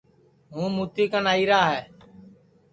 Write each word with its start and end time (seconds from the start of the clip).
ہوں 0.53 0.67
مُتی 0.75 1.05
کن 1.11 1.25
آئیرا 1.33 1.59
ہے 1.71 1.81